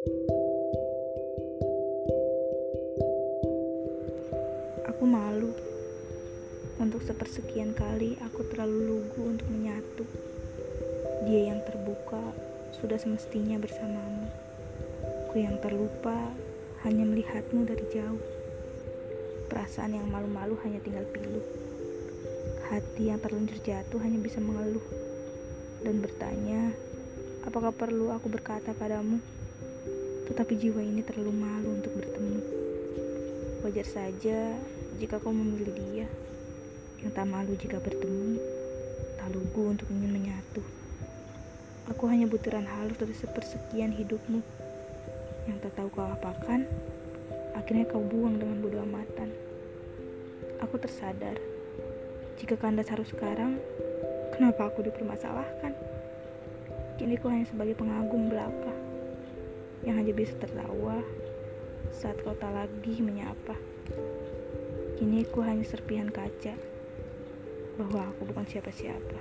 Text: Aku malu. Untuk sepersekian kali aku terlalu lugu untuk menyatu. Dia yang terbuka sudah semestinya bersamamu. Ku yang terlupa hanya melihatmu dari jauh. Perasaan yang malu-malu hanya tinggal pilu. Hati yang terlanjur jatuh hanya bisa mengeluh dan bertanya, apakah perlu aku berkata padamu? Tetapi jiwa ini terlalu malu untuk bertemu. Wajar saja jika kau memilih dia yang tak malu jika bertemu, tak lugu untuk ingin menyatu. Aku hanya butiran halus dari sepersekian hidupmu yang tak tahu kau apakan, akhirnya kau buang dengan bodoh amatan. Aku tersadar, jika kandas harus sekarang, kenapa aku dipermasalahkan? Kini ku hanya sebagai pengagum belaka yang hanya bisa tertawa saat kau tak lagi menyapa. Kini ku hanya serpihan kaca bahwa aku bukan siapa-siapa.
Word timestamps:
Aku 0.00 0.16
malu. 5.04 5.52
Untuk 6.80 7.04
sepersekian 7.04 7.76
kali 7.76 8.16
aku 8.24 8.48
terlalu 8.48 8.96
lugu 8.96 9.36
untuk 9.36 9.44
menyatu. 9.52 10.08
Dia 11.28 11.52
yang 11.52 11.60
terbuka 11.68 12.32
sudah 12.80 12.96
semestinya 12.96 13.60
bersamamu. 13.60 14.24
Ku 15.28 15.36
yang 15.36 15.60
terlupa 15.60 16.32
hanya 16.88 17.04
melihatmu 17.04 17.68
dari 17.68 17.84
jauh. 17.92 18.24
Perasaan 19.52 20.00
yang 20.00 20.08
malu-malu 20.08 20.56
hanya 20.64 20.80
tinggal 20.80 21.04
pilu. 21.12 21.44
Hati 22.72 23.12
yang 23.12 23.20
terlanjur 23.20 23.60
jatuh 23.60 24.00
hanya 24.00 24.16
bisa 24.16 24.40
mengeluh 24.40 24.80
dan 25.84 26.00
bertanya, 26.00 26.72
apakah 27.44 27.76
perlu 27.76 28.16
aku 28.16 28.32
berkata 28.32 28.72
padamu? 28.72 29.20
Tetapi 30.30 30.54
jiwa 30.54 30.78
ini 30.78 31.02
terlalu 31.02 31.34
malu 31.34 31.74
untuk 31.74 31.90
bertemu. 31.98 32.38
Wajar 33.66 33.82
saja 33.82 34.54
jika 35.02 35.18
kau 35.18 35.34
memilih 35.34 35.74
dia 35.74 36.06
yang 37.02 37.10
tak 37.10 37.26
malu 37.26 37.58
jika 37.58 37.82
bertemu, 37.82 38.38
tak 39.18 39.28
lugu 39.34 39.74
untuk 39.74 39.90
ingin 39.90 40.14
menyatu. 40.14 40.62
Aku 41.90 42.06
hanya 42.06 42.30
butiran 42.30 42.62
halus 42.62 42.94
dari 42.94 43.10
sepersekian 43.10 43.90
hidupmu 43.90 44.38
yang 45.50 45.58
tak 45.58 45.74
tahu 45.74 45.90
kau 45.90 46.06
apakan, 46.06 46.62
akhirnya 47.58 47.90
kau 47.90 47.98
buang 47.98 48.38
dengan 48.38 48.62
bodoh 48.62 48.86
amatan. 48.86 49.34
Aku 50.62 50.78
tersadar, 50.78 51.34
jika 52.38 52.54
kandas 52.54 52.86
harus 52.92 53.10
sekarang, 53.10 53.58
kenapa 54.36 54.70
aku 54.70 54.86
dipermasalahkan? 54.86 55.74
Kini 57.00 57.16
ku 57.18 57.32
hanya 57.32 57.48
sebagai 57.48 57.74
pengagum 57.74 58.28
belaka 58.28 58.89
yang 59.84 59.96
hanya 60.00 60.12
bisa 60.12 60.36
tertawa 60.36 61.00
saat 61.90 62.20
kau 62.22 62.36
tak 62.36 62.52
lagi 62.52 63.00
menyapa. 63.00 63.56
Kini 65.00 65.24
ku 65.32 65.40
hanya 65.40 65.64
serpihan 65.64 66.12
kaca 66.12 66.52
bahwa 67.80 68.12
aku 68.12 68.28
bukan 68.28 68.44
siapa-siapa. 68.44 69.20